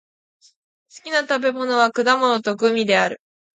[0.39, 0.55] 私
[1.03, 3.21] の好きな食べ物は果物とグミである。